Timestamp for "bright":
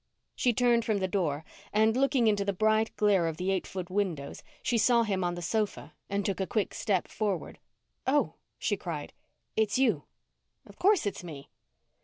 2.53-2.91